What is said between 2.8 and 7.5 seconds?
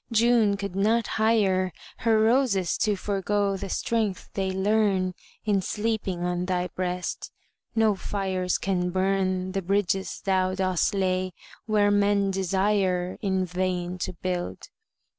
forego the strength they learn In sleeping on thy breast.